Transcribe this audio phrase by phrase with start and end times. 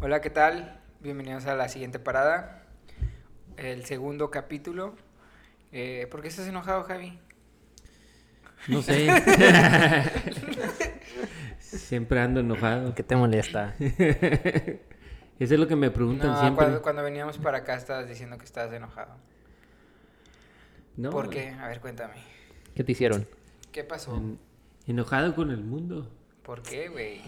[0.00, 0.80] Hola, ¿qué tal?
[1.00, 2.62] Bienvenidos a la siguiente parada,
[3.56, 4.94] el segundo capítulo.
[5.72, 7.18] Eh, ¿Por qué estás enojado, Javi?
[8.68, 9.08] No sé.
[11.60, 12.94] Siempre ando enojado.
[12.94, 13.74] ¿Qué te molesta?
[13.78, 16.64] Eso es lo que me preguntan No, siempre.
[16.64, 19.14] cuando, cuando veníamos para acá estabas diciendo que estabas enojado.
[20.96, 21.50] No, ¿Por qué?
[21.50, 22.14] A ver, cuéntame.
[22.74, 23.26] ¿Qué te hicieron?
[23.70, 24.16] ¿Qué pasó?
[24.16, 24.38] en-
[24.86, 26.10] enojado con el mundo.
[26.42, 27.20] ¿Por qué, güey?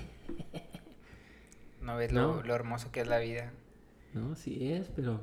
[1.91, 2.37] ¿No ves No.
[2.37, 3.53] Lo, lo hermoso que es la vida?
[4.15, 5.21] No, sí es, pero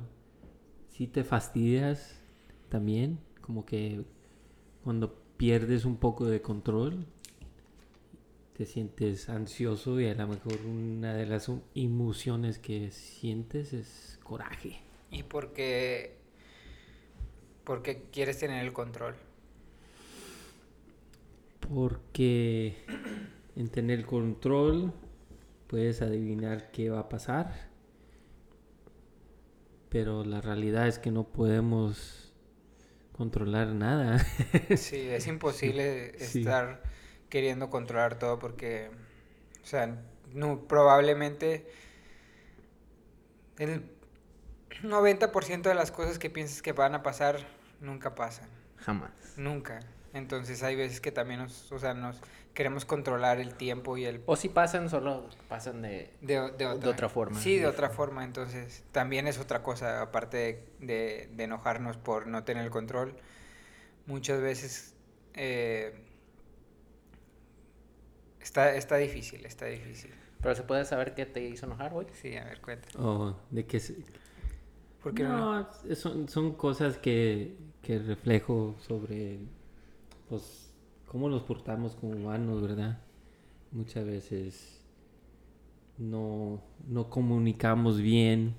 [0.90, 2.20] sí te fastidias
[2.68, 3.18] también.
[3.40, 4.04] Como que
[4.84, 7.06] cuando pierdes un poco de control,
[8.54, 14.80] te sientes ansioso y a lo mejor una de las emociones que sientes es coraje.
[15.10, 16.16] ¿Y por qué,
[17.64, 19.14] por qué quieres tener el control?
[21.60, 22.76] Porque
[23.56, 24.92] en tener control
[25.68, 27.68] puedes adivinar qué va a pasar.
[29.90, 32.34] Pero la realidad es que no podemos
[33.12, 34.18] controlar nada.
[34.76, 36.40] Sí, es imposible Sí.
[36.40, 36.82] estar
[37.30, 38.90] queriendo controlar todo porque,
[39.62, 40.02] o sea,
[40.34, 41.66] no, probablemente
[43.58, 43.90] el
[44.82, 47.38] 90% de las cosas que piensas que van a pasar
[47.80, 48.48] nunca pasan,
[48.78, 49.10] Jamás.
[49.36, 49.80] nunca.
[50.18, 52.20] Entonces hay veces que también nos, o sea, nos
[52.54, 56.10] queremos controlar el tiempo y el O si pasan, solo pasan de...
[56.20, 57.40] de, de otra, otra forma.
[57.40, 58.24] Sí, de otra forma.
[58.24, 63.14] Entonces, también es otra cosa, aparte de, de- de enojarnos por no tener el control.
[64.06, 64.94] Muchas veces
[65.34, 65.94] eh,
[68.40, 70.12] está, está difícil, está difícil.
[70.40, 72.06] Pero se puede saber qué te hizo enojar, güey.
[72.12, 72.88] Sí, a ver, cuenta.
[72.98, 73.96] o de que se-
[75.02, 75.62] ¿Por qué no?
[75.62, 79.38] no, son, son cosas que, que reflejo sobre
[80.28, 80.74] pues,
[81.06, 83.00] cómo nos portamos como humanos, ¿verdad?
[83.72, 84.84] Muchas veces
[85.98, 88.54] no, no comunicamos bien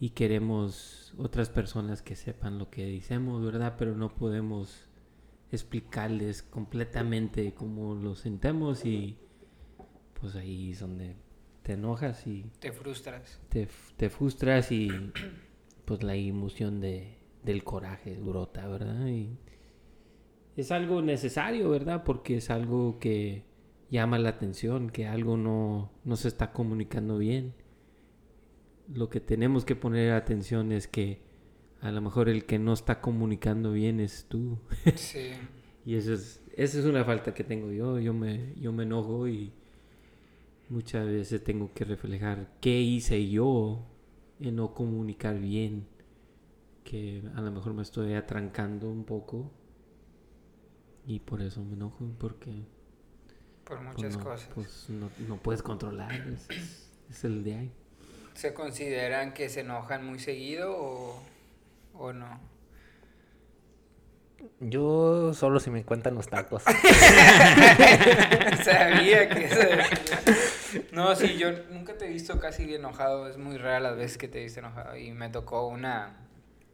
[0.00, 3.74] y queremos otras personas que sepan lo que decimos, ¿verdad?
[3.78, 4.88] Pero no podemos
[5.50, 9.18] explicarles completamente cómo lo sentemos y
[10.20, 11.16] pues ahí es donde
[11.62, 13.38] te enojas y Te frustras.
[13.50, 14.88] te, te frustras y
[15.84, 19.06] pues la emoción de, del coraje brota, ¿verdad?
[19.06, 19.36] Y
[20.56, 22.04] es algo necesario, ¿verdad?
[22.04, 23.44] Porque es algo que
[23.90, 27.54] llama la atención, que algo no, no se está comunicando bien.
[28.92, 31.20] Lo que tenemos que poner atención es que
[31.80, 34.58] a lo mejor el que no está comunicando bien es tú.
[34.96, 35.32] Sí.
[35.84, 37.98] Y eso es, esa es una falta que tengo yo.
[37.98, 39.52] Yo me, yo me enojo y
[40.68, 43.84] muchas veces tengo que reflejar qué hice yo
[44.38, 45.86] en no comunicar bien.
[46.84, 49.50] Que a lo mejor me estoy atrancando un poco.
[51.06, 52.50] Y por eso me enojo, porque
[53.64, 54.48] Por pues, muchas no, cosas.
[54.54, 56.12] pues, no, no puedes controlar.
[56.12, 57.72] Es, es- es el de ahí.
[58.34, 61.22] ¿Se consideran que se enojan muy seguido o,
[61.94, 62.40] o no?
[64.60, 66.62] Yo solo si me cuentan los tacos.
[68.64, 70.82] Sabía que eso.
[70.92, 73.28] No, sí, yo nunca te he visto casi enojado.
[73.28, 74.96] Es muy rara las veces que te he visto enojado.
[74.96, 76.16] Y me tocó una,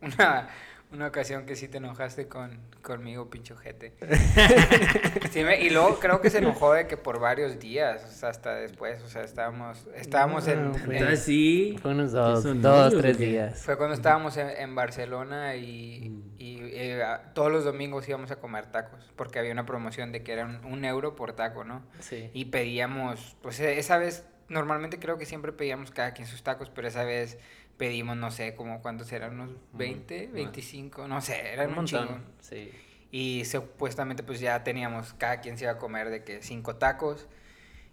[0.01, 0.49] una,
[0.91, 3.93] una ocasión que sí te enojaste con, conmigo, pincho jete.
[5.31, 8.31] Sí, me- y luego creo que se enojó de que por varios días, o sea,
[8.31, 9.03] hasta después.
[9.03, 11.77] O sea, estábamos, estábamos en, No, fue- en- Entonces sí.
[11.83, 13.63] Fue unos dos, dos, tres días.
[13.63, 16.23] Fue cuando estábamos en, en Barcelona y, Mm.
[16.39, 17.03] y, eh,
[17.35, 19.13] todos los domingos íbamos a comer tacos.
[19.17, 21.83] Porque había una promoción de que era un, un euro por taco, ¿no?
[22.01, 22.31] Sí.
[22.33, 26.71] Y pedíamos, pues e- esa vez, normalmente creo que siempre pedíamos cada quien sus tacos,
[26.71, 27.39] pero esa vez
[27.79, 32.03] pedimos, no sé, como cuántos eran, unos 20, 25, no sé, eran un, un chingo.
[32.03, 32.25] montón.
[32.41, 32.71] Sí.
[33.11, 37.27] Y supuestamente pues ya teníamos, cada quien se iba a comer de que cinco tacos.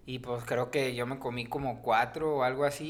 [0.07, 2.85] Y pues creo que yo me comí como cuatro o algo así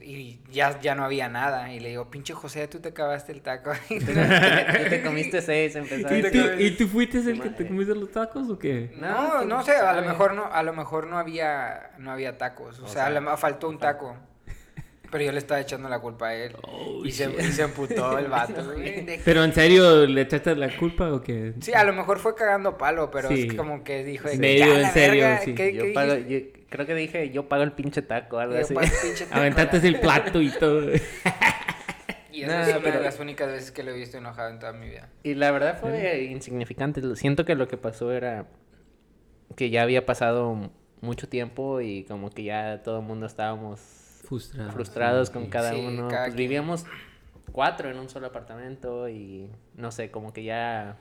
[0.00, 1.70] y, y ya, ya no había nada.
[1.74, 3.72] Y le digo, pinche José, tú te acabaste el taco.
[3.88, 3.96] Tú
[4.88, 6.30] te comiste seis, ¿Y empezaste.
[6.30, 8.90] tú, ¿Y tú fuiste el que te comiste los tacos o qué?
[8.96, 12.80] No, no sé, a lo mejor no, a lo mejor no había, no había tacos,
[12.80, 14.16] o, O sea, a sea, faltó un taco.
[15.10, 16.56] Pero yo le estaba echando la culpa a él.
[16.62, 19.06] Oh, y, se, y se emputó el vato, güey.
[19.24, 21.54] ¿Pero en serio le echaste la culpa o qué?
[21.60, 23.46] Sí, a lo mejor fue cagando palo, pero Sí.
[23.48, 25.54] es como que dijo que, Medio "Ya, en serio, verga, sí.
[25.54, 28.54] ¿qué- Yo qué pago, dijiste?" yo creo que dije, yo pago el pinche taco, algo
[28.54, 28.74] Yo, así.
[28.74, 29.86] "Pues, pinche taco, Aventaste la-".
[29.88, 30.82] el plato y todo.
[32.32, 34.50] Y esa No, es una pero- de las únicas veces que lo he visto enojado
[34.50, 35.08] en toda mi vida.
[35.22, 37.00] Y la verdad fue insignificante.
[37.00, 38.46] Lo- Siento que lo que pasó era
[39.56, 40.70] que ya había pasado
[41.00, 43.80] mucho tiempo y como que ya todo el mundo estábamos
[44.26, 44.72] Frustrado.
[44.72, 45.50] frustrados con sí.
[45.50, 46.08] cada Sí, uno.
[46.08, 46.84] cada pues vivíamos
[47.52, 50.98] cuatro en un solo apartamento y no sé, como que ya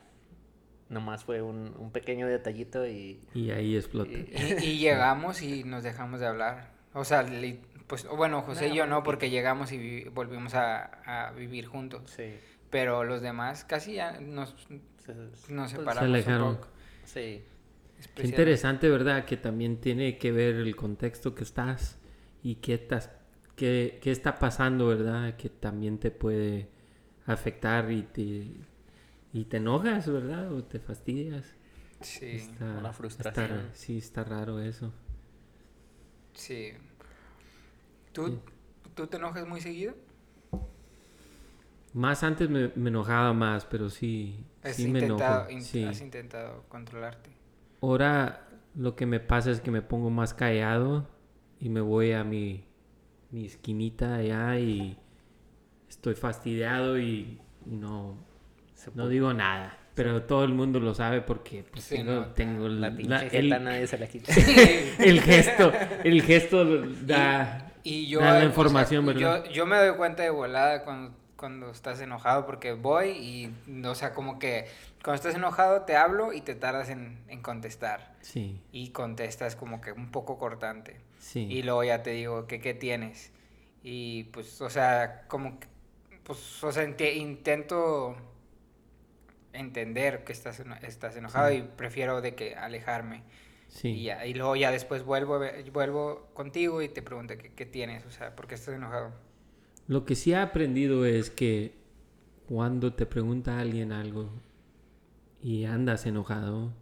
[0.90, 3.20] nomás fue un, un pequeño detallito y...
[3.34, 4.12] Y ahí explota.
[4.12, 6.70] Y, y llegamos y nos dejamos de hablar.
[6.94, 11.28] O sea, li- Pues bueno, José y yo no, porque llegamos y vi- volvimos a,
[11.28, 12.04] a vivir juntos.
[12.16, 12.36] Sí.
[12.70, 14.56] Pero los demás casi ya nos,
[15.06, 16.48] Se- nos pues, separamos alejaron.
[16.50, 16.68] un poco.
[17.06, 17.44] Sí.
[18.14, 19.26] Qué interesante, ¿verdad?
[19.26, 21.98] Que también tiene que ver el contexto que estás
[22.46, 23.10] y qué, estás,
[23.56, 25.36] qué, qué está pasando, ¿verdad?
[25.36, 26.70] Que también te puede
[27.26, 28.52] afectar y te,
[29.34, 30.54] y te enojas, ¿verdad?
[30.54, 31.46] O te fastidias.
[32.02, 33.46] Sí, Está- la frustración.
[33.46, 34.94] está- sí, está raro eso.
[36.34, 36.74] sí.
[38.14, 38.40] ¿Tú, Sí.
[38.94, 39.96] ¿Tú te enojas muy seguido?
[41.94, 45.50] Más antes me, me enojaba más, pero sí, Has, sí me enojo.
[45.50, 45.84] in- sí.
[45.84, 47.30] has intentado controlarte.
[47.82, 51.08] Ahora lo que me pasa es que me pongo más callado
[51.66, 52.64] y me voy a mi,
[53.32, 54.96] mi esquinita allá y
[55.90, 58.18] estoy fastidiado y, y no,
[58.94, 59.80] no digo nada.
[59.96, 61.98] Pero todo el mundo lo sabe porque pues, Se
[62.36, 64.32] tengo, La la- el- nadie se la quita.
[65.00, 65.72] el gesto,
[66.04, 66.66] el gesto
[67.04, 69.46] da, Y yo, da la o sea, información, ¿verdad?
[69.46, 73.52] Yo, yo me doy cuenta de volada cuando, cuando estás enojado porque voy y,
[73.84, 74.68] o sea, como que
[75.04, 78.14] cuando estás enojado te hablo y te tardas en, en contestar.
[78.22, 80.98] Sí, Y contestas como que un poco cortante.
[81.26, 81.48] Sí.
[81.50, 83.32] Y luego ya te digo que qué tienes.
[83.84, 85.68] Y pues, o sea, como que,
[86.24, 88.16] pues, o sea, inte- intento
[89.54, 91.58] entender que estás, estás enojado Sí.
[91.58, 93.24] y prefiero de que alejarme.
[93.68, 93.90] sí.
[93.90, 95.40] Y, ya, y luego ya después vuelvo,
[95.74, 99.12] vuelvo contigo y te pregunto qué, qué tienes, o sea, ¿por qué estás enojado?
[99.88, 101.74] Lo que sí he aprendido es que
[102.48, 104.30] cuando te pregunta alguien algo
[105.42, 106.74] y andas enojado,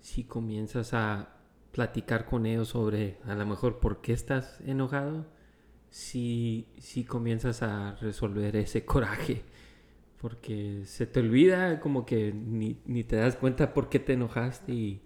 [0.00, 1.37] si comienzas a
[1.82, 5.26] platicar con ellos sobre a lo mejor por qué estás enojado,
[5.90, 9.42] si, si comienzas a resolver ese coraje.
[10.20, 14.72] Porque se te olvida como que ni, ni te das cuenta por qué te enojaste
[14.72, 15.00] y, y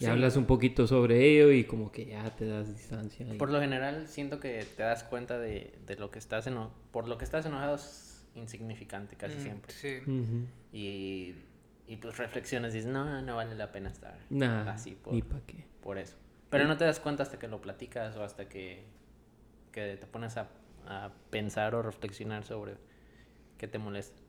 [0.00, 0.06] Sí.
[0.06, 3.26] hablas un poquito sobre ello y como que ya te das distancia.
[3.34, 6.70] y- Por lo general siento que te das cuenta de, de lo que estás eno
[6.92, 9.72] por lo que estás enojado es insignificante casi Mm, siempre.
[9.72, 9.96] Sí.
[10.06, 10.44] Ujú.
[10.74, 11.34] Y,
[11.86, 15.22] y pues reflexiones y dices, no, no vale la pena estar Nah, así por, ni
[15.22, 15.64] pa' qué.
[15.88, 16.16] Por eso.
[16.50, 18.84] Pero no te das cuenta hasta que lo platicas o hasta que,
[19.72, 20.50] que te pones a,
[20.86, 22.74] a pensar o reflexionar sobre
[23.56, 24.20] qué te molesta.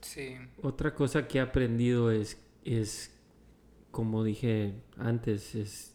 [0.00, 0.38] Sí.
[0.62, 3.14] Otra cosa que he aprendido es, es
[3.90, 5.94] como dije antes, es,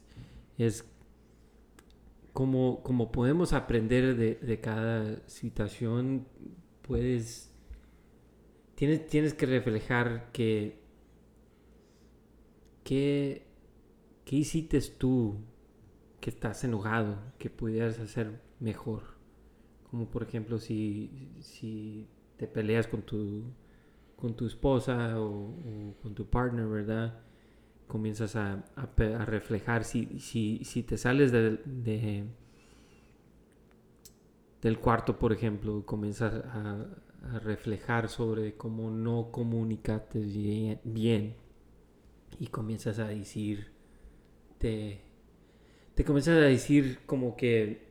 [0.59, 0.85] es
[2.31, 6.27] como, como podemos aprender de, de cada situación,
[6.83, 7.51] puedes,
[8.75, 10.79] tienes, tienes que reflejar que,
[12.83, 13.49] que,
[14.31, 15.35] qué hiciste tú
[16.21, 19.03] que estás enojado, que pudieras hacer mejor.
[19.89, 22.07] Como por ejemplo si, si
[22.37, 23.43] te peleas con tu,
[24.15, 25.53] con tu esposa o,
[26.01, 27.19] con tu partner, ¿verdad?
[27.87, 32.25] Comienzas a, a reflejar si, si, si te sales de, de-
[34.61, 36.87] del cuarto, por ejemplo, comienzas a,
[37.43, 40.19] reflejar sobre cómo no comunicaste
[40.83, 41.35] bien
[42.39, 43.71] y comienzas a decir,
[44.61, 45.01] te,
[45.95, 47.89] te comienzas a decir como que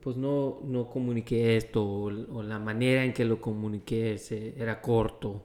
[0.00, 4.80] pues no, no comuniqué esto o, o la manera en que lo comuniqué se- era
[4.80, 5.44] corto.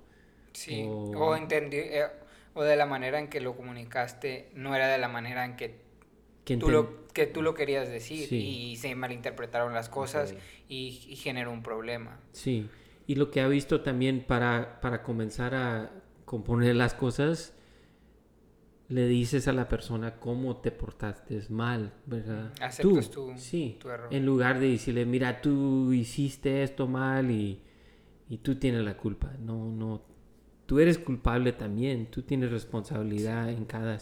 [0.54, 0.84] Sí.
[0.88, 2.06] O- O entendí, eh,
[2.54, 5.80] o de la manera en que lo comunicaste, no era de la manera en que
[6.46, 8.72] Que tú lo, que tú lo querías decir Sí.
[8.74, 10.36] y se malinterpretaron las cosas
[10.70, 12.20] y, y generó un problema.
[12.32, 12.70] Sí,
[13.08, 15.92] y lo que ha visto también para, para comenzar a
[16.26, 17.54] componer las cosas,
[18.92, 22.52] le dices a la persona cómo te portaste mal, ¿verdad?
[22.62, 24.08] Aceptas Tú, tu- sí, tu error.
[24.14, 27.62] en lugar de decirle, mira, tú hiciste esto mal y,
[28.30, 29.34] y tú tienes la culpa.
[29.40, 30.04] No, no,
[30.66, 34.00] tú eres culpable también, tú tienes responsabilidad en cada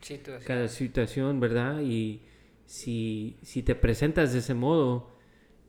[0.00, 0.42] Situación.
[0.46, 1.80] cada situación, ¿verdad?
[1.82, 2.22] Y
[2.64, 5.10] si, si te presentas de ese modo,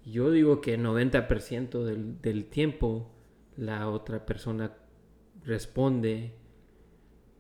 [0.06, 3.10] yo digo que 90% del, del tiempo
[3.58, 4.74] la otra persona
[5.46, 6.36] responde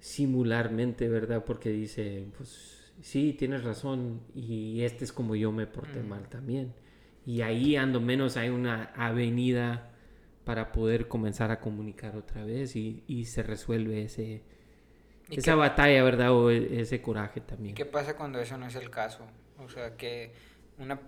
[0.03, 1.45] simularmente, ¿verdad?
[1.45, 6.07] Porque dice, pues sí, tienes razón y este es como yo me porté Mm.
[6.09, 6.73] mal también.
[7.25, 9.91] Y ahí ando menos hay una avenida
[10.45, 14.43] para poder comenzar a comunicar otra vez y, y se resuelve ese,
[15.29, 16.31] ¿Y esa qué- batalla, ¿verdad?
[16.33, 17.75] O e- ese coraje también.
[17.75, 19.25] ¿Qué pasa cuando eso no es el caso?
[19.57, 20.33] O sea, que
[20.77, 20.99] una,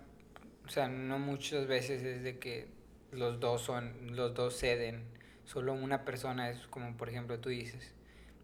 [0.66, 2.68] o sea, no muchas veces es de que
[3.12, 5.04] los dos son, los dos ceden,
[5.44, 7.94] solo una persona es como por ejemplo tú dices,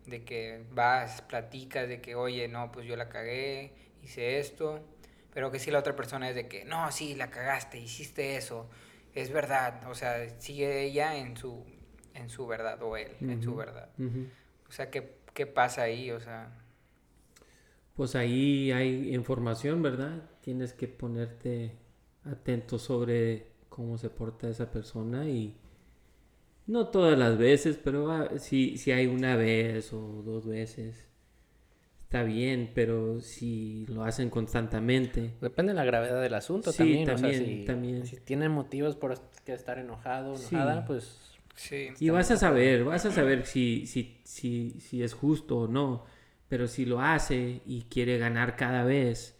[0.06, 4.80] de que vas, platicas de que, oye, no, pues yo la cagué, hice esto,
[5.32, 8.68] pero que si la otra persona es de que, no, sí, la cagaste, hiciste eso,
[9.14, 11.64] es verdad, o sea, sigue ella en su,
[12.14, 13.90] en su verdad o él, en su verdad.
[14.68, 16.10] O sea, ¿qué, qué pasa ahí?
[16.10, 16.52] O sea,
[17.94, 20.22] Pues ahí hay información, ¿verdad?
[20.40, 21.76] tienes que ponerte
[22.24, 25.56] atento sobre cómo se porta esa persona y
[26.66, 31.06] no todas las veces, pero si, si hay una vez o dos veces,
[31.98, 35.34] está bien, pero si lo hacen constantemente.
[35.40, 37.06] Depende de la gravedad del asunto también.
[37.18, 38.06] si, también.
[38.06, 39.14] si tienen motivos por
[39.46, 41.18] estar enojado o enojada, pues...
[41.54, 45.68] Sí, y vas a saber, vas a saber si, si, si, si es justo o
[45.68, 46.06] no,
[46.48, 49.38] pero si lo hace y quiere ganar cada vez,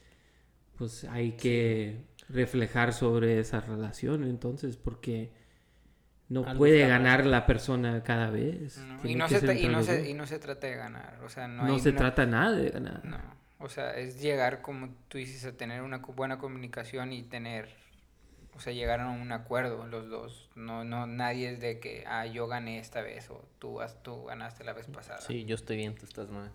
[0.77, 5.33] pues hay que reflejar sobre esa relación entonces, porque
[6.33, 8.81] no puede ganar la persona cada vez.
[9.05, 11.65] Y, no se y, no se, y, no se, trata de ganar, o sea, no,
[11.65, 13.05] no se trata nada de ganar.
[13.05, 13.19] No,
[13.59, 17.69] o sea, es llegar, como tú dices, a tener una buena comunicación y tener,
[18.55, 20.49] o sea, llegar a un acuerdo los dos.
[20.55, 24.65] No, no, nadie es de que, ah, yo gané esta vez o tú, tú ganaste
[24.65, 25.21] la vez pasada.
[25.21, 26.51] Sí, yo estoy bien, tú estás mal.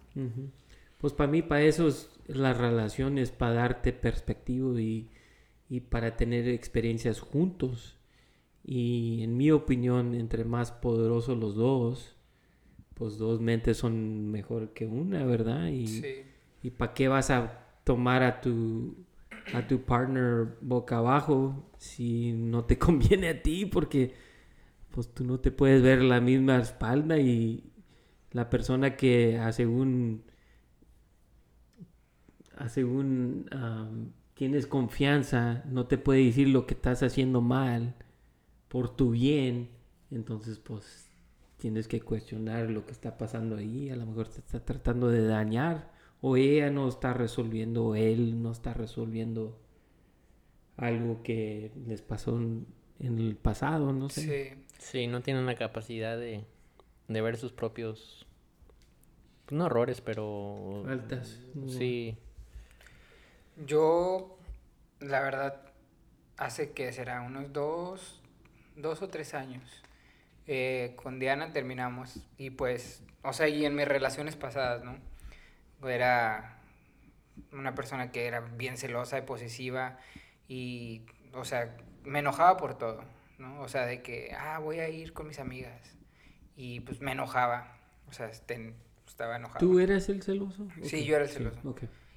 [0.97, 5.07] Pues para mí, para eso es las relaciones, para darte perspectiva y,
[5.69, 7.96] y para tener experiencias juntos
[8.69, 12.17] y en mi opinión, entre más poderosos los dos,
[12.95, 15.69] pues dos mentes son mejor que una, ¿verdad?
[15.69, 16.03] Y,
[16.61, 19.05] ¿y para qué vas a tomar a tu,
[19.53, 23.65] a tu partner boca abajo si no te conviene a ti?
[23.65, 24.13] Porque
[24.91, 27.71] pues tú no te puedes ver la misma espalda y
[28.31, 30.23] la persona que a según,
[32.57, 33.45] a según
[34.33, 37.95] tienes confianza no te puede decir lo que estás haciendo mal
[38.67, 39.69] por tu bien,
[40.11, 41.07] entonces pues
[41.57, 45.25] tienes que cuestionar lo que está pasando ahí, a lo mejor te está tratando de
[45.25, 49.59] dañar o ella no está resolviendo o él no está resolviendo
[50.77, 52.67] algo que les pasó en,
[52.99, 54.57] el pasado, no sé.
[54.77, 56.45] Sí, sí no tienen la capacidad de,
[57.07, 58.25] de ver sus propios,
[59.49, 60.83] no errores, pero...
[60.87, 61.39] Altas.
[61.67, 62.17] Sí.
[63.65, 64.37] Yo,
[64.99, 65.61] la verdad,
[66.37, 68.21] hace que será unos dos,
[68.77, 69.83] dos o tres años.
[70.45, 74.97] Eh, con Diana terminamos y pues, o sea, y en mis relaciones pasadas, ¿no?
[75.89, 76.61] Era
[77.51, 79.97] una persona que era bien celosa y posesiva
[80.47, 83.03] y, o sea, me enojaba por todo,
[83.37, 83.61] ¿no?
[83.61, 85.97] O sea, de que, ah, voy a ir con mis amigas
[86.55, 89.59] y pues me enojaba, o sea, estaba enojado.
[89.59, 90.67] ¿Tú eras el celoso?
[90.83, 91.75] Sí, yo era el celoso.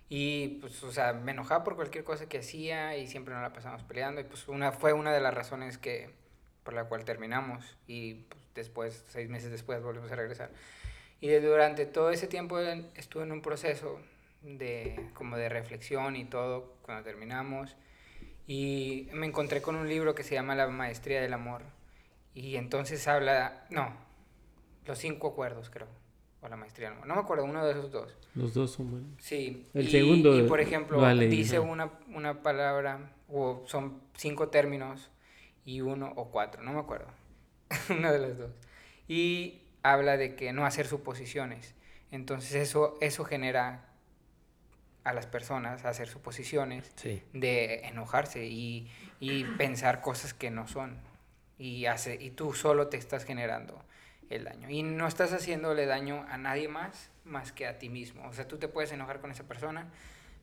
[0.09, 3.53] Y pues, o sea, me enojaba por cualquier cosa que hacía y siempre nos la
[3.53, 6.20] pasamos peleando y pues una, fue una de las razones que
[6.71, 10.51] por la cual terminamos y pues, después, seis meses después, volvimos a regresar.
[11.21, 13.99] Y durante todo ese tiempo estuve en un proceso
[14.43, 17.75] de, como de reflexión y todo cuando terminamos.
[18.47, 21.63] Y me encontré con un libro que se llama La Maestría del Amor.
[22.35, 23.93] Y entonces habla, no,
[24.87, 25.89] los cinco acuerdos creo,
[26.41, 27.09] o la Maestría del Amor.
[27.09, 28.17] No me acuerdo, uno de esos dos.
[28.37, 29.11] Los dos son buenos.
[29.19, 29.67] Sí.
[29.75, 30.39] El segundo.
[30.39, 35.11] Y por ejemplo, dice una, una palabra, o son cinco términos
[35.65, 37.09] y uno o cuatro, no me acuerdo,
[37.91, 38.51] una de las dos.
[39.09, 41.75] Y habla de que no hacer suposiciones.
[42.11, 43.87] Entonces eso, eso genera
[45.05, 46.93] a las personas hacer suposiciones
[47.33, 50.99] de enojarse y, y, pensar cosas que no son.
[51.59, 53.83] Y, hace, y tú solo te estás generando
[54.29, 54.69] el daño.
[54.69, 58.27] Y no estás haciéndole daño a nadie más más que a ti mismo.
[58.29, 59.87] O sea, tú te puedes enojar con esa persona,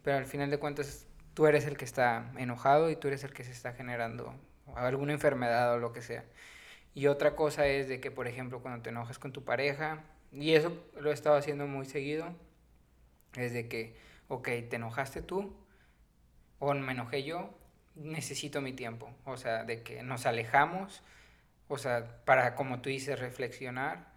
[0.04, 3.34] pero al final de cuentas tú eres el que está enojado y tú eres el
[3.34, 4.34] que se está generando
[4.76, 6.26] alguna enfermedad o lo que sea.
[6.94, 10.54] Y otra cosa es de que, por ejemplo, cuando te enojas con tu pareja, y
[10.54, 12.34] eso lo he estado haciendo muy seguido,
[13.36, 13.96] es de que,
[14.28, 15.56] ok, te enojaste tú,
[16.60, 17.54] o me enojé yo,
[17.96, 19.14] necesito mi tiempo.
[19.26, 21.04] O sea, de que nos alejamos,
[21.68, 24.14] o sea, para, como tú dices, reflexionar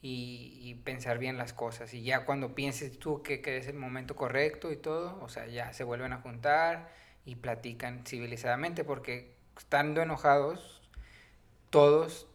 [0.00, 1.94] y, pensar bien las cosas.
[1.94, 5.46] Y ya cuando pienses tú que, que, es el momento correcto y todo, o sea,
[5.46, 6.90] ya se vuelven a juntar
[7.24, 10.80] y platican civilizadamente, porque estando enojados,
[11.70, 12.26] todos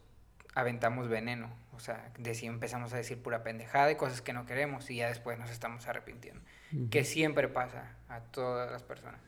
[0.56, 1.50] aventamos veneno.
[1.76, 5.38] O sea, empezamos a decir pura pendejada y cosas que no queremos y ya después
[5.38, 6.42] nos estamos arrepintiendo.
[6.90, 9.22] Que siempre pasa a todas las personas.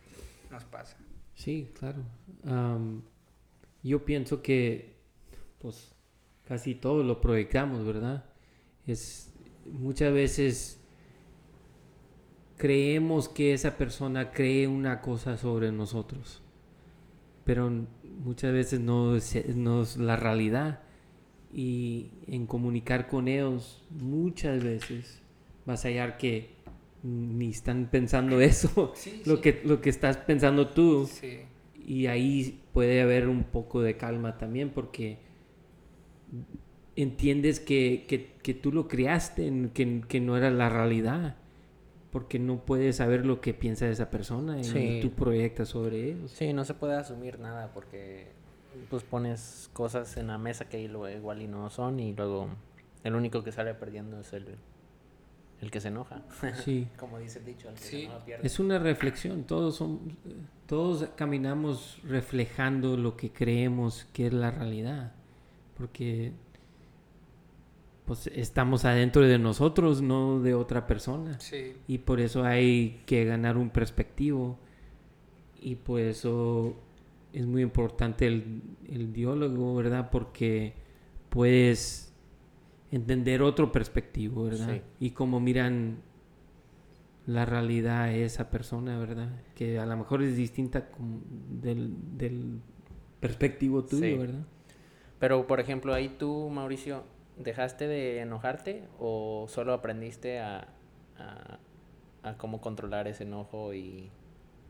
[0.49, 0.97] Nos pasa.
[1.35, 2.03] Sí, claro.
[3.83, 4.97] yo pienso que,
[5.59, 5.93] pues,
[6.47, 8.25] casi todo lo proyectamos, ¿verdad?
[8.87, 9.31] Es
[9.65, 10.81] muchas veces
[12.57, 16.41] creemos que esa persona cree una cosa sobre nosotros
[17.49, 17.71] pero
[18.23, 20.83] muchas veces no es, la realidad.
[21.51, 25.23] Y en comunicar con ellos, muchas veces
[25.65, 26.51] vas a hallar que
[27.01, 28.93] ni están pensando eso,
[29.25, 31.09] lo, Que, lo que estás pensando tú.
[31.87, 35.17] Y ahí puede haber un poco de calma también porque
[36.95, 41.35] entiendes que, que, que tú lo creaste, que, que, no era la realidad.
[42.11, 44.99] Porque no puedes saber lo que piensa esa persona y Sí.
[45.01, 46.31] tú proyectas sobre ellos.
[46.31, 48.31] Sí, no se puede asumir nada porque
[48.89, 52.49] pues pones cosas en la mesa que igual y no son y luego
[53.03, 54.55] el único que sale perdiendo es el,
[55.61, 56.21] el que se enoja.
[56.63, 56.87] Sí.
[56.97, 57.89] Como dice el dicho, el que Sí.
[58.01, 58.47] se enoja pierde.
[58.47, 60.17] Es una reflexión, todos son,
[60.67, 65.13] todos caminamos reflejando lo que creemos que es la realidad,
[65.77, 66.31] porque
[68.09, 71.73] pues estamos adentro de nosotros, no de otra persona, Sí.
[71.87, 74.57] y por eso hay que ganar un perspectivo,
[75.61, 76.73] y por eso
[77.33, 80.09] es muy importante el, el diálogo, ¿verdad?
[80.09, 80.73] Porque
[81.29, 82.11] puedes
[82.91, 84.73] entender otro perspectivo, ¿verdad?
[84.73, 84.81] Sí.
[85.05, 85.97] Y cómo miran
[87.27, 89.29] la realidad a esa persona, ¿verdad?
[89.53, 90.89] Que a lo mejor es distinta
[91.61, 92.59] del, del
[93.19, 94.15] perspectivo tuyo, Sí.
[94.17, 94.47] ¿verdad?
[95.19, 97.03] Pero por ejemplo, ahí tú, Mauricio,
[97.39, 100.67] ¿dejaste de enojarte o solo aprendiste a,
[101.17, 101.59] a,
[102.23, 104.11] a cómo controlar ese enojo y,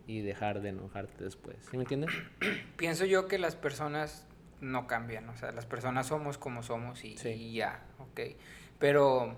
[0.07, 1.57] y dejar de enojarte después?
[1.69, 2.11] ¿Sí me entiendes?
[2.77, 4.25] Pienso yo que las personas
[4.61, 7.29] no cambian, o sea, las personas somos como somos y, Sí.
[7.29, 8.21] y ya, ok.
[8.77, 9.37] Pero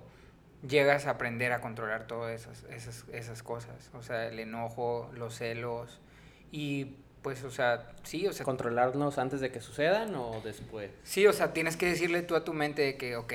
[0.68, 5.36] llegas a aprender a controlar todas esas, esas, esas cosas, o sea, el enojo, los
[5.36, 6.00] celos
[6.52, 10.92] y pues, o sea, sí, o sea, ¿Controlarnos antes de que sucedan o después?
[11.04, 13.34] sí, o sea, tienes que decirle tú a tu mente de que, ok,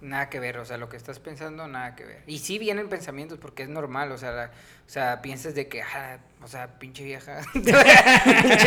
[0.00, 2.22] nada que ver, o sea, lo que estás pensando, nada que ver.
[2.26, 4.50] Y sí vienen pensamientos porque es normal, o sea, la-
[4.86, 7.72] o sea, piensas de que, ah, o sea, pinche vieja, pinche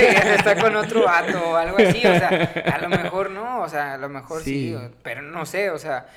[0.10, 2.30] vieja está con otro vato o algo así, o sea,
[2.74, 6.08] a lo mejor no, o sea, a lo mejor sí, pero no sé, o sea,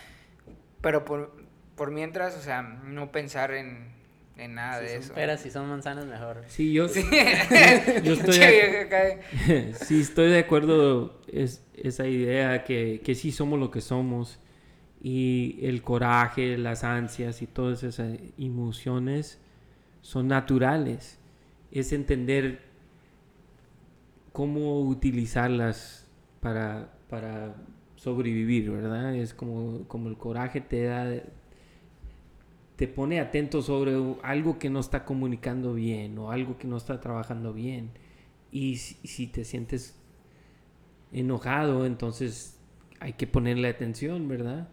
[0.80, 1.32] pero por,
[1.76, 3.92] por mientras, o sea, no pensar en,
[4.38, 5.14] en nada si de son eso.
[5.14, 6.42] peras, si son manzanas, mejor.
[6.46, 7.02] Sí, yo, Sí.
[8.04, 13.70] yo estoy de- sí, estoy de acuerdo es esa idea que, que sí somos lo
[13.70, 14.38] que somos
[15.02, 19.38] y el coraje, las ansias y todas esas emociones
[20.02, 21.18] son naturales.
[21.70, 22.60] Es entender
[24.32, 26.06] cómo utilizarlas
[26.40, 27.54] para, para
[27.96, 29.14] sobrevivir, ¿verdad?
[29.14, 31.06] Es como, como el coraje te da,
[32.78, 37.00] te pone atento sobre algo que no está comunicando bien o algo que no está
[37.00, 37.90] trabajando bien.
[38.52, 39.96] Y si, te sientes
[41.10, 42.56] enojado, entonces
[43.00, 44.68] hay que ponerle atención, ¿verdad?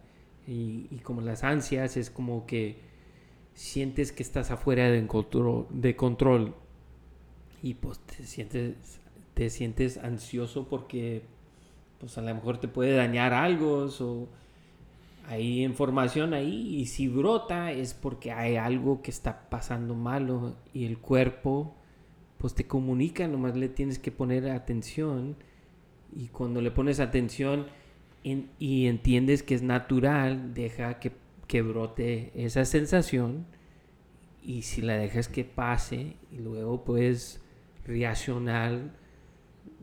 [0.46, 2.76] Y, como las ansias es como que
[3.54, 6.54] sientes que estás afuera de control, de control
[7.60, 9.00] y pues te sientes,
[9.34, 11.22] te sientes ansioso porque
[11.98, 13.88] pues a lo mejor te puede dañar algo
[15.28, 20.84] hay información ahí y si brota es porque hay algo que está pasando malo y
[20.84, 21.74] el cuerpo
[22.38, 25.36] pues te comunica, nomás le tienes que poner atención
[26.14, 27.66] y cuando le pones atención
[28.24, 31.12] en- y entiendes que es natural, deja que,
[31.46, 33.46] que brote esa sensación
[34.42, 37.40] y si la dejas que pase y luego puedes
[37.84, 38.92] reaccionar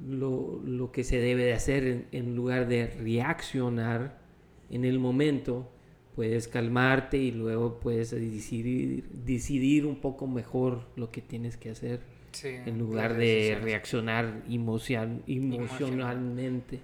[0.07, 4.22] lo, lo que se debe de hacer en, en lugar de reaccionar
[4.69, 5.69] en el momento,
[6.15, 12.01] puedes calmarte y luego puedes decidir, decidir un poco mejor lo que tienes que hacer
[12.31, 16.81] Sí, en lugar de reaccionar emocional, emocionalmente.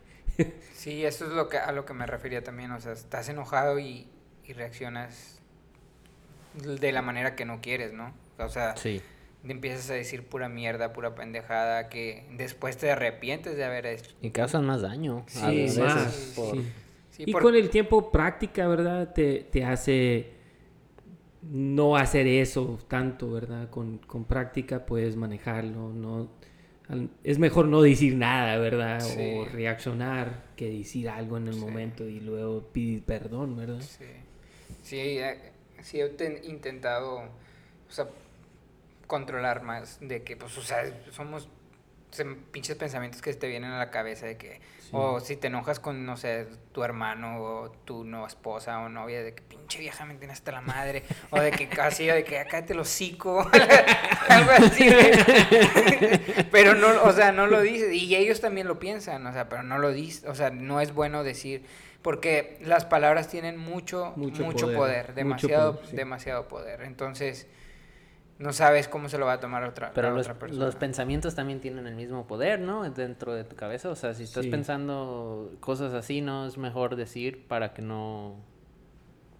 [0.74, 3.80] Sí, eso es lo que, a lo que me refería también, o sea, estás enojado
[3.80, 4.08] y,
[4.46, 5.40] y reaccionas
[6.54, 8.14] de la manera que no quieres, ¿no?
[8.38, 9.02] O sea, Sí.
[9.46, 14.12] te empiezas a decir pura mierda, pura pendejada, que después te arrepientes de haber hecho.
[14.22, 15.26] Y causan más daño.
[15.36, 16.66] a Sí, veces más, por- sí.
[17.20, 19.14] Sí, y por- con el tiempo práctica, ¿verdad?
[19.14, 20.32] Te, te hace
[21.42, 23.70] no hacer eso tanto, ¿verdad?
[23.70, 26.30] Con, con práctica puedes manejarlo, no...
[27.24, 29.00] Es mejor no decir nada, ¿verdad?
[29.00, 29.36] Sí.
[29.38, 31.60] O reaccionar que decir algo en el Sí.
[31.60, 33.80] momento y luego pedir perdón, ¿verdad?
[33.82, 34.06] Sí,
[34.82, 35.38] sí, eh,
[35.84, 38.08] sí he ten- intentado, o sea,
[39.06, 41.48] controlar más de que, pues, o sea, somos
[42.12, 44.90] se- pinches pensamientos que te vienen a la cabeza de que, Sí.
[44.94, 49.22] o si te enojas con, no sé, tu hermano o tu nueva esposa o novia,
[49.22, 52.40] de que pinche vieja me tiene hasta la madre, o de que casi, de que
[52.40, 53.48] acá te lo hocico,
[54.30, 54.90] algo así.
[56.52, 59.64] pero no, o sea, no lo dices, y ellos también lo piensan, o sea, pero
[59.64, 61.64] no lo dices, o sea, no es bueno decir,
[62.02, 65.96] porque las palabras tienen mucho, Mucho mucho, poder, poder, mucho demasiado, poder, sí.
[65.96, 66.82] demasiado poder.
[66.82, 67.48] Entonces,
[68.40, 70.66] no sabes cómo se lo va a tomar otra, Pero la los, otra persona.
[70.66, 72.90] los pensamientos también tienen el mismo poder, ¿no?
[72.90, 73.90] Dentro de tu cabeza.
[73.90, 74.50] O sea, si estás Sí.
[74.50, 78.36] pensando cosas así, no es mejor decir para que no.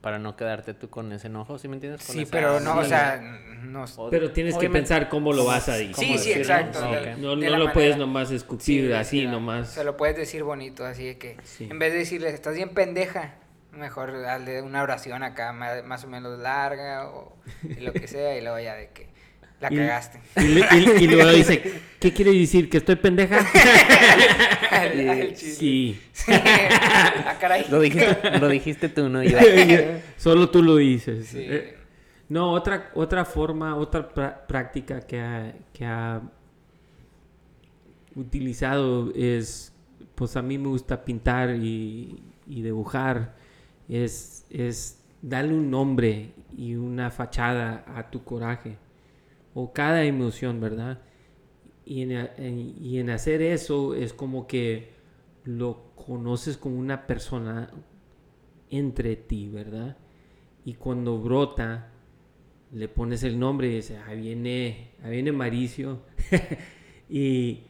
[0.02, 2.06] Para no quedarte tú con ese enojo, ¿sí me entiendes?
[2.06, 3.22] Con Sí, esa pero no, o sea,
[3.64, 3.84] no...
[4.10, 5.94] Pero tienes que pensar cómo lo vas a decir.
[5.94, 6.42] ¿Cómo Sí, sí, decirlo?
[6.56, 6.80] exacto.
[7.18, 9.72] No, no la lo puedes nomás Sí, escupir de- así nomás.
[9.72, 11.68] Se lo puedes decir bonito, así de que Sí.
[11.70, 13.34] en vez de decirle, estás bien pendeja,
[13.72, 17.36] Mejor darle una oración acá ma- más o menos larga o
[17.80, 19.08] lo que sea y luego ya de que
[19.62, 20.20] la Y- cagaste.
[20.38, 22.70] Y, le- y- y luego dice, ¿qué quiere decir?
[22.70, 23.40] ¿Que estoy pendeja?
[24.72, 25.54] Al- al chile.
[25.56, 26.02] sí.
[26.28, 27.66] ah, caray.
[27.70, 29.22] Lo dijiste, lo dijiste tú, ¿no?
[29.24, 29.38] Yo.
[30.18, 31.28] Solo tú lo dices.
[31.28, 31.40] Sí.
[31.42, 31.76] Eh,
[32.30, 36.22] No, otra, otra forma, otra pra- práctica que ha, que ha
[38.16, 39.74] utilizado es,
[40.16, 43.36] pues a mí me gusta pintar y, y dibujar,
[43.90, 48.78] es, es darle un nombre y una fachada a tu coraje
[49.54, 51.02] o cada emoción, ¿verdad?
[51.86, 54.94] Y en, y en hacer eso es como que
[55.44, 57.72] lo conoces como una persona
[58.70, 59.98] entre ti, ¿verdad?
[60.66, 61.92] Y cuando brota,
[62.72, 66.02] le pones el nombre y dices, ahí viene, ahí viene Maricio.
[67.10, 67.64] y,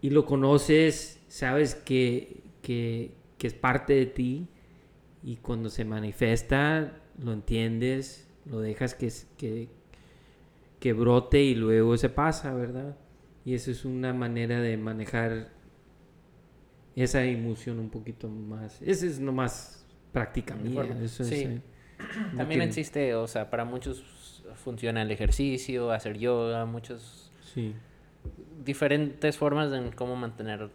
[0.00, 4.48] y lo conoces, sabes que, que, que es parte de ti.
[5.26, 9.68] Y cuando se manifiesta, lo entiendes, lo dejas que, que,
[10.80, 12.96] que brote y luego se pasa, ¿verdad?
[13.44, 15.48] Y eso es una manera de manejar
[16.94, 18.80] esa emoción un poquito más.
[18.80, 20.84] Esa es nomás práctica mía.
[21.02, 21.34] Eso es, Sí.
[21.44, 21.60] eh,
[22.36, 27.74] También existe, o sea, para muchos funciona el ejercicio, hacer yoga, muchos Sí.
[28.64, 30.70] diferentes formas de cómo mantener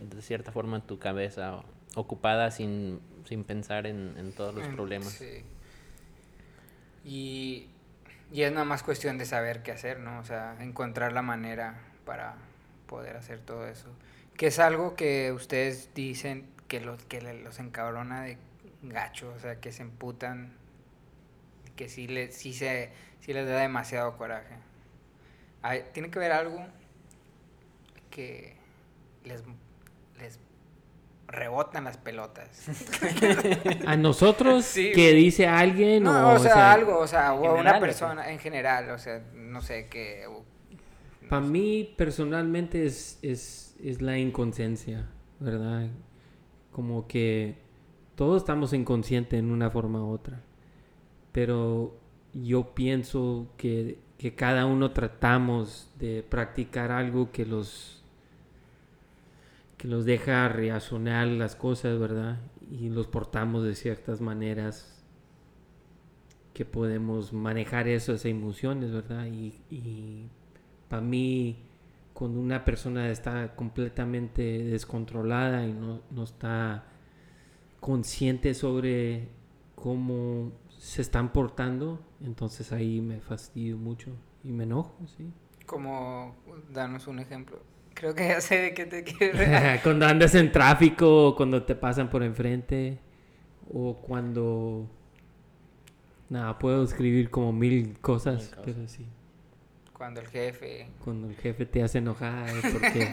[0.00, 1.62] de cierta forma tu cabeza
[1.94, 5.12] ocupada sin, sin pensar en, en todos los problemas.
[5.12, 5.42] Sí.
[7.04, 7.68] Y,
[8.32, 10.18] y es nada más cuestión de saber qué hacer, ¿no?
[10.20, 12.34] O sea, encontrar la manera para
[12.86, 13.88] poder hacer todo eso.
[14.36, 18.38] Que es algo que ustedes dicen que los, que los encabrona de
[18.82, 20.52] gacho, o sea, que se emputan,
[21.76, 24.54] que sí, le, sí, se, sí les da demasiado coraje.
[25.62, 26.64] Hay- tiene que ver algo
[28.10, 28.56] que
[29.24, 29.42] les,
[30.18, 30.38] les
[31.32, 32.68] rebotan las pelotas.
[33.86, 37.54] A nosotros Sí, que dice alguien No, o, o sea, algo, o sea, o a
[37.54, 40.26] una persona en general, o sea, no sé qué.
[41.28, 45.08] Para mí personalmente es, es, es la inconsciencia,
[45.40, 45.88] ¿verdad?
[46.70, 47.56] Como que
[48.14, 50.42] todos estamos inconscientes en una forma u otra.
[51.32, 51.96] Pero
[52.34, 58.01] yo pienso que, que cada uno tratamos de practicar algo que los
[59.82, 62.38] que los deja reaccionar las cosas, ¿verdad?
[62.70, 65.04] Y los portamos de ciertas maneras
[66.54, 69.26] que podemos manejar esas emociones, ¿verdad?
[69.26, 70.28] Y, y
[70.88, 71.64] para mí,
[72.14, 76.84] cuando una persona está completamente descontrolada y no, no está
[77.80, 79.30] consciente sobre
[79.74, 84.12] cómo se están portando, entonces ahí me fastidio mucho
[84.44, 85.28] y me enojo, sí.
[85.66, 86.36] Como,
[86.70, 87.71] danos un ejemplo.
[87.94, 89.80] Creo que ya sé de qué te quieres.
[89.82, 92.98] cuando andas en tráfico, o cuando te pasan por enfrente,
[93.72, 94.88] o cuando...
[96.28, 98.62] Nada, puedo escribir como mil cosas, Mil cosas.
[98.64, 99.06] pero sí.
[99.92, 100.86] Cuando el jefe.
[101.04, 103.08] Cuando el jefe te hace enojar, porque,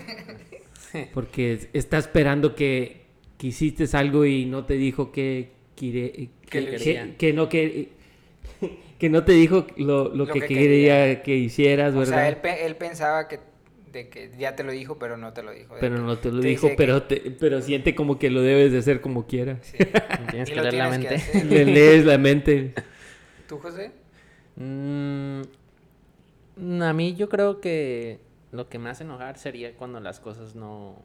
[1.13, 3.05] porque está esperando que,
[3.37, 7.17] que hiciste algo y no te dijo que, quiere- Que que, que- quería.
[7.17, 7.89] que no que,
[8.99, 11.21] que no te dijo lo, lo Lo que, que quería, quería.
[11.23, 12.13] que hicieras, O ¿verdad?
[12.15, 13.39] sea, él, él pensaba que,
[13.91, 15.75] de que ya te lo dijo, pero no te lo dijo.
[15.79, 18.79] pero no te lo te dijo, pero, te- pero siente como que lo debes de
[18.79, 19.59] hacer como quieras.
[19.65, 19.77] Sí.
[20.31, 21.23] Tienes Y que leer la mente.
[21.45, 22.73] Le lees la mente.
[23.47, 23.91] ¿Tú, José?
[24.55, 25.41] Mm,
[26.81, 28.19] a mí yo creo que
[28.51, 31.01] lo que me hace enojar sería cuando las cosas no,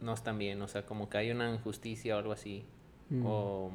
[0.00, 2.64] no están bien, o sea, como que hay una injusticia o algo así.
[3.10, 3.22] Mm.
[3.26, 3.72] O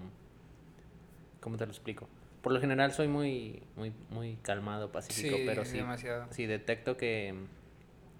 [1.42, 2.08] ¿cómo te lo explico?
[2.42, 6.28] Por lo general soy muy muy muy calmado, pacífico, Sí, pero sí demasiado.
[6.32, 7.34] si detecto que,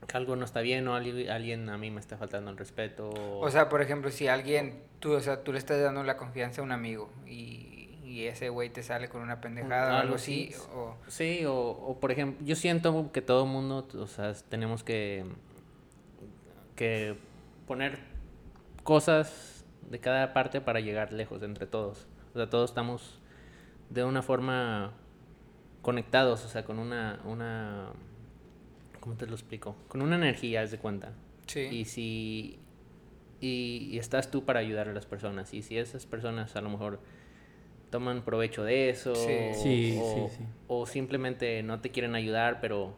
[0.08, 3.50] que algo no está bien o alguien, a mí me está faltando el respeto O
[3.50, 6.64] sea, por ejemplo, si alguien, tú, o sea, tú le estás dando la confianza a
[6.64, 10.64] un amigo y, y ese güey te sale con una pendejada o Algo así, así.
[10.74, 10.98] o...
[11.08, 15.26] Sí, o, o por ejemplo, yo siento que todo mundo, o sea, tenemos que,
[16.76, 17.18] que
[17.68, 18.00] poner
[18.84, 22.08] cosas de cada parte para llegar lejos entre todos.
[22.34, 23.20] O sea, todos estamos
[23.90, 24.94] de una forma
[25.82, 27.90] conectados, o sea, con una, una,
[29.06, 29.76] ¿cómo te lo explico?
[29.88, 31.14] Con una energía, haz de cuenta.
[31.46, 31.60] Sí.
[31.62, 32.58] Y si
[33.40, 35.54] y, y estás tú para ayudar a las personas.
[35.54, 37.00] Y si esas personas a lo mejor
[37.92, 39.30] toman provecho de eso Sí.
[39.30, 40.44] o, Sí, o- sí, sí.
[40.68, 42.96] o simplemente no te quieren ayudar, pero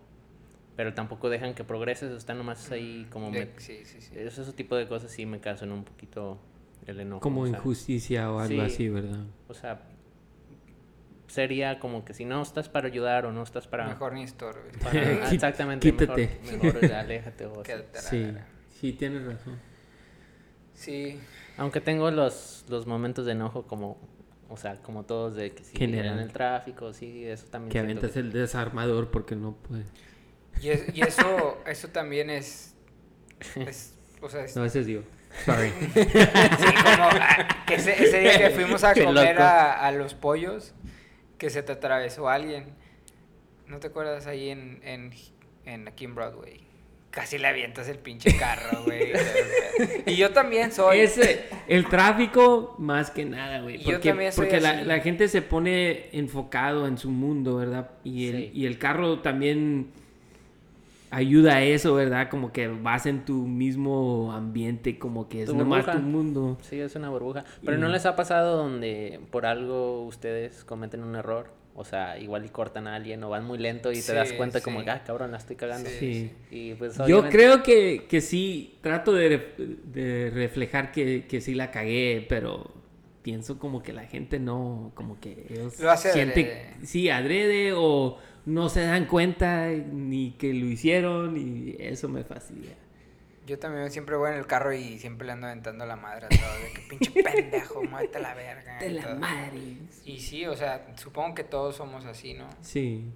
[0.77, 4.11] pero tampoco dejan que progreses, están nomás ahí como De- me- sí, sí, sí.
[4.15, 6.37] ese ese tipo de cosas sí me causan un poquito
[6.85, 7.19] el enojo.
[7.21, 8.59] Como o sea, injusticia o algo sí.
[8.61, 9.25] así, ¿verdad?
[9.49, 9.81] O sea,
[11.27, 14.75] sería como que si no estás para ayudar o no estás para, Mejor ni estorbes.
[14.83, 16.39] para- exactamente, quítate.
[16.45, 18.33] mejor, mejor aléjate la Sí,
[18.79, 19.59] sí, tienes razón.
[20.73, 21.19] Sí,
[21.57, 23.97] Aunque tengo los, los momentos de enojo como
[24.49, 26.13] O sea, como todos de que si General.
[26.13, 27.71] en el tráfico, sí, eso también.
[27.71, 29.83] Que aventas el desarmador porque no puede.
[30.61, 32.75] Y, es- y eso, eso también es,
[33.55, 35.01] es- o sea, es- No, ese es yo.
[35.45, 35.69] Sorry.
[35.93, 40.73] sí, como ah, que ese, ese día que fuimos a Qué comer a los pollos,
[41.37, 42.65] que se te atravesó alguien.
[43.67, 45.11] ¿No te acuerdas ahí en, en,
[45.65, 46.61] en aquí en Broadway?
[47.09, 49.11] Casi le avientas el pinche carro, güey.
[50.05, 50.99] y yo también soy.
[50.99, 53.75] Ese, el tráfico más que nada, güey.
[53.75, 57.57] Y yo Porque, también soy porque la, la gente se pone enfocado en su mundo,
[57.57, 57.89] ¿verdad?
[58.03, 58.51] Y el, Sí.
[58.53, 59.91] y el carro también
[61.09, 62.29] ayuda a eso, ¿verdad?
[62.29, 66.57] Como que vas en tu mismo ambiente, como que es nomás tu mundo.
[66.61, 67.45] Sí, es una burbuja.
[67.63, 71.55] Pero ¿no les ha pasado donde por algo ustedes cometen un error?
[71.79, 74.35] O sea, igual y cortan a alguien o van muy lento y te das Sí,
[74.35, 74.89] cuenta como, sí.
[74.89, 75.87] ah, cabrón, la estoy cagando.
[75.89, 76.31] Sí, Sí.
[76.49, 79.53] Y pues Yo creo que, que sí, trato de,
[79.85, 82.73] de reflejar que, que sí la cagué, pero
[83.21, 86.73] pienso como que la gente no, como que ellos Lo hace sienten, adrede.
[86.83, 92.75] sí, adrede o no se dan cuenta ni que lo hicieron y eso me fastidia.
[93.45, 96.29] Yo también siempre voy en el carro y siempre le ando aventando la madre a.
[96.29, 98.85] De que pinche pendejo, muévete la verga.
[98.85, 99.15] y todo.
[99.17, 99.59] madre.
[100.05, 102.47] Y sí, o sea, supongo que todos somos así, ¿no?
[102.61, 103.11] Sí,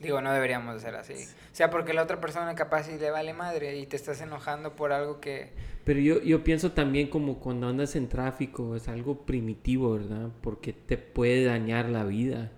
[0.00, 1.12] Digo, no deberíamos de ser así.
[1.12, 4.74] O sea, porque la otra persona capaz y le vale madre y te estás enojando
[4.74, 5.50] por algo que...
[5.84, 10.30] pero yo, yo pienso también como cuando andas en tráfico es algo primitivo, ¿verdad?
[10.40, 12.50] Porque te puede dañar la vida.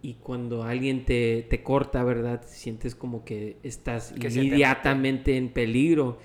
[0.00, 2.42] Y cuando alguien te, te corta, ¿verdad?
[2.46, 6.18] Sientes como que estás Que inmediatamente en peligro.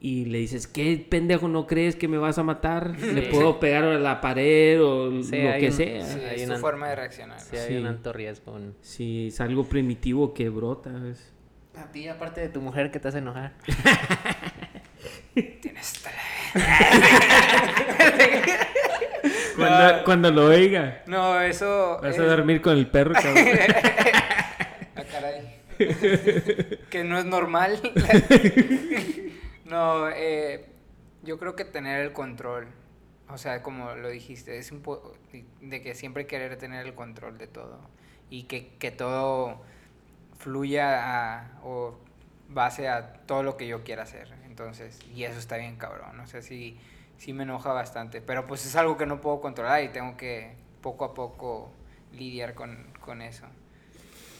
[0.00, 2.98] Y le dices, ¿qué pendejo no crees que me vas a matar?
[3.00, 6.04] Le puedo pegar a la pared o Sí, lo que un- sea.
[6.04, 7.40] Sí, hay es una- su forma de reaccionar.
[7.40, 7.76] Sí, hay Sí.
[7.76, 8.58] un alto riesgo.
[8.82, 10.90] Sí, es algo primitivo que brota.
[10.90, 11.32] ¿ves?
[11.76, 13.54] A ti, aparte de tu mujer, que te hace enojar?
[15.62, 16.02] Tienes...
[19.68, 21.98] Cuando, cuando lo oiga, No, eso...
[22.02, 23.36] vas es- a dormir con el perro, cabrón.
[24.96, 25.60] Ah, caray.
[26.90, 27.80] que no es normal.
[29.64, 30.66] no, eh,
[31.22, 32.68] yo creo que tener el control.
[33.28, 35.14] O sea, como lo dijiste, es un po
[35.60, 37.80] de que siempre querer tener el control de todo.
[38.30, 39.62] Y que, que todo
[40.38, 41.98] fluya a, o
[42.48, 44.32] base a todo lo que yo quiera hacer.
[44.46, 46.20] Entonces, y eso está bien cabrón.
[46.20, 46.78] O sea, sí,
[47.18, 48.20] sí me enoja bastante.
[48.20, 51.70] Pero pues es algo que no puedo controlar y tengo que poco a poco
[52.12, 53.46] lidiar con, con eso.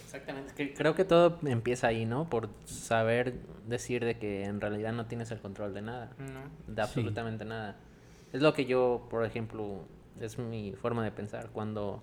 [0.05, 0.75] Exactamente.
[0.75, 2.29] Creo que todo empieza ahí, ¿no?
[2.29, 3.35] Por saber
[3.67, 6.11] decir de que en realidad no tienes el control de nada.
[6.19, 6.73] ¿no?
[6.73, 7.77] De absolutamente nada.
[8.33, 9.81] Es lo que yo, por ejemplo,
[10.21, 11.49] es mi forma de pensar.
[11.53, 12.03] Cuando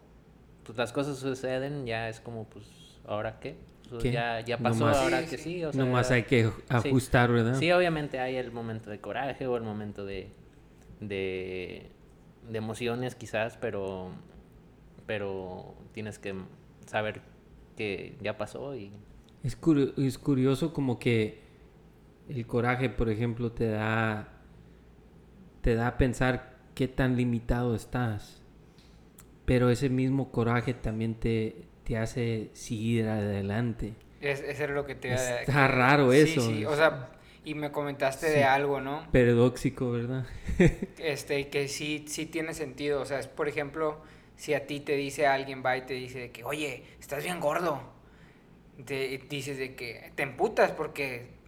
[0.66, 2.66] pues, las cosas suceden, ya es como, pues,
[3.06, 3.56] ¿ahora qué?
[3.90, 4.12] Pues, ¿Qué?
[4.12, 5.44] Ya, ya pasó, Nomás- ahora Sí, que sí.
[5.44, 5.64] sí.
[5.66, 7.56] O sea, Nomás hay que ajustar, ¿verdad?
[7.56, 10.30] Sí, obviamente hay el momento de coraje o el momento de,
[11.02, 11.92] de,
[12.50, 14.12] de emociones quizás, pero,
[15.06, 16.36] pero tienes que
[16.86, 17.22] saber
[17.78, 18.92] que ya pasó y
[19.44, 21.40] Es, curio- es curioso como que
[22.30, 24.28] el coraje, por ejemplo, te da
[25.62, 28.42] te da a pensar qué tan limitado estás.
[29.46, 33.94] Pero ese mismo coraje también te, te hace seguir adelante.
[34.22, 36.42] Es, eso era lo que te Está raro Sí, eso.
[36.54, 37.10] Sí, o sea,
[37.44, 38.34] y me comentaste Sí.
[38.34, 39.08] de algo, ¿no?
[39.12, 40.26] Paradóxico, ¿verdad?
[41.00, 43.02] Este, que sí, sí tiene sentido.
[43.02, 44.02] O sea, es, por ejemplo,
[44.36, 47.40] si a ti te dice alguien, va y te dice de que, oye, estás bien
[47.40, 47.82] gordo.
[48.86, 51.40] Te dices de que te emputas porque...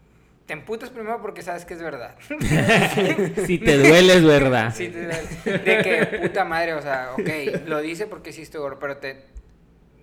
[0.45, 2.17] Te emputas primero porque sabes que es verdad.
[3.45, 4.73] si te duele es verdad.
[4.75, 8.77] Sí, te- de que puta madre, o sea, ok, lo dice porque sí estoy gordo,
[8.79, 9.21] pero te...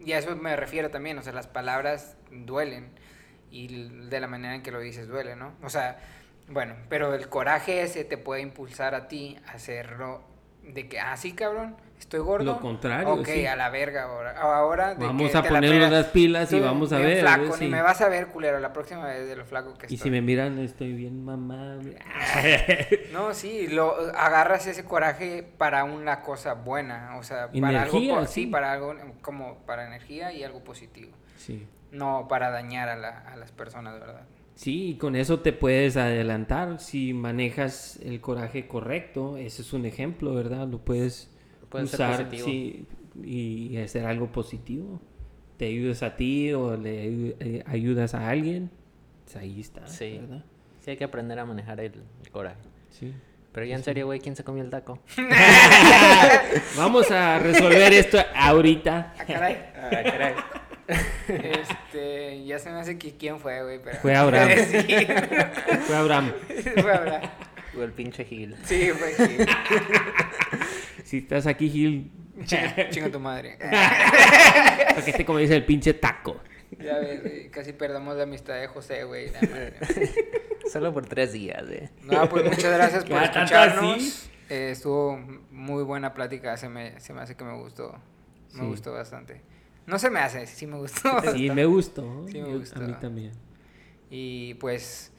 [0.05, 2.88] Y a eso me refiero también, o sea, las palabras duelen
[3.51, 5.53] y de la manera en que lo dices duele, ¿no?
[5.63, 5.99] O sea,
[6.49, 10.23] bueno, pero el coraje ese te puede impulsar a ti a hacerlo
[10.63, 12.45] de que, ah, sí, cabrón, estoy gordo.
[12.45, 13.47] Lo contrario, Ok, sí.
[13.47, 14.39] a la verga ahora.
[14.41, 15.91] Ahora de Vamos que a la ponernos pelas.
[15.91, 17.21] las pilas y vamos a ver.
[17.21, 17.65] flaco, sí.
[17.65, 19.99] ni me vas a ver, culero, la próxima vez de lo flaco que Y estoy.
[19.99, 21.79] si me miran, estoy bien mamá.
[23.13, 28.15] No, sí, lo agarras ese coraje para una cosa buena, o sea, para algo Energía,
[28.21, 28.47] po- sí, sí.
[28.47, 31.67] para algo como para energía y algo positivo, Sí.
[31.92, 34.22] No para dañar a, la- a las personas, ¿verdad?
[34.55, 36.81] Sí, y con eso te puedes adelantar.
[36.81, 40.68] Si manejas el coraje correcto, ese es un ejemplo, ¿verdad?
[40.68, 41.31] Lo puedes
[41.72, 42.87] usar sí,
[43.24, 45.00] y hacer algo positivo.
[45.57, 48.70] Te ayudas a ti o le eh, ayudas a alguien.
[49.24, 50.18] pues ahí está, Sí.
[50.20, 50.44] ¿verdad?
[50.81, 52.57] sí hay que aprender a manejar el, el coraje.
[52.90, 53.14] Sí.
[53.53, 54.98] Pero ya en serio, güey, ¿quién se comió el taco?
[56.76, 59.14] Vamos a resolver esto ahorita.
[59.18, 59.57] Ah, caray.
[61.29, 63.98] Este, ya se me hace que quién fue, güey, pero...
[63.98, 64.50] Fue Abraham.
[64.70, 65.07] sí,
[65.87, 66.33] Fue Abraham.
[66.81, 67.31] fue Abraham.
[67.79, 68.57] O el pinche Gil.
[68.64, 69.46] Sí, fue Gil.
[71.05, 72.11] Si estás aquí, Gil,
[72.44, 73.59] Chinga, chinga tu madre.
[74.94, 76.40] Porque este como dice el pinche taco.
[76.79, 79.31] Ya ves, güey, casi perdamos la amistad de José, güey.
[79.31, 79.74] la madre.
[80.72, 81.90] Solo por tres días, eh.
[82.05, 83.96] No, pues muchas gracias por Ya, tanto escucharnos.
[83.96, 84.31] así.
[84.48, 85.18] Eh, estuvo
[85.50, 87.92] muy buena plática, se me, se me hace que me gustó.
[88.53, 88.66] Me Sí.
[88.66, 89.42] gustó bastante.
[89.90, 91.20] No se me hace, sí me gustó.
[91.35, 92.24] Sí, me gustó.
[92.29, 92.79] Sí, me gustó.
[92.79, 93.33] A mí también.
[94.09, 95.12] Y pues,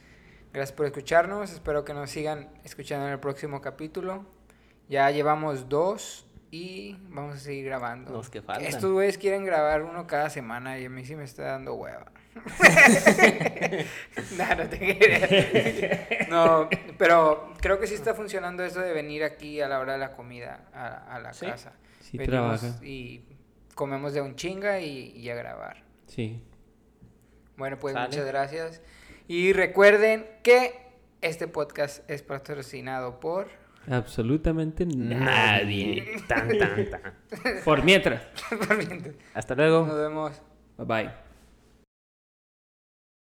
[0.54, 1.52] gracias por escucharnos.
[1.52, 4.26] Espero que nos sigan escuchando en el próximo capítulo.
[4.88, 8.12] Ya llevamos dos y vamos a seguir grabando.
[8.14, 8.66] Los que faltan.
[8.66, 12.06] Estos güeyes quieren grabar uno cada semana y a mí sí me está dando hueva.
[14.38, 16.28] no, no te.
[16.30, 20.00] No, pero creo que sí está funcionando eso de venir aquí a la hora de
[20.00, 21.46] la comida a, a la Sí.
[21.46, 21.74] casa.
[22.02, 22.86] Sí Venimos trabaja.
[22.86, 23.24] Y
[23.76, 25.84] comemos de un chinga y, y a grabar.
[26.08, 26.42] Sí.
[27.58, 28.08] Bueno, pues Sale.
[28.08, 28.82] muchas gracias.
[29.28, 30.82] Y recuerden que
[31.22, 33.48] este podcast es patrocinado por...
[33.90, 36.22] Absolutamente nadie.
[36.28, 37.02] Tan, tan, tan.
[37.64, 38.22] Por mientras.
[39.34, 39.86] Hasta luego.
[39.86, 40.42] Nos vemos.
[40.78, 41.31] Bye bye.